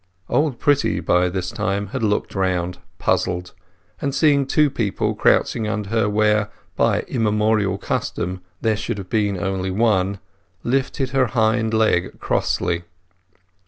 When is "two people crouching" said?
4.47-5.67